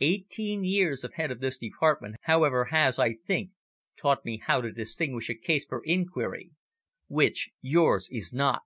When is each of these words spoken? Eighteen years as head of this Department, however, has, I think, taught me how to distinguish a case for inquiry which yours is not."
Eighteen 0.00 0.62
years 0.62 1.04
as 1.06 1.12
head 1.14 1.30
of 1.30 1.40
this 1.40 1.56
Department, 1.56 2.16
however, 2.24 2.66
has, 2.66 2.98
I 2.98 3.14
think, 3.14 3.52
taught 3.96 4.22
me 4.22 4.36
how 4.36 4.60
to 4.60 4.70
distinguish 4.70 5.30
a 5.30 5.34
case 5.34 5.64
for 5.64 5.80
inquiry 5.86 6.50
which 7.08 7.48
yours 7.62 8.10
is 8.12 8.30
not." 8.30 8.64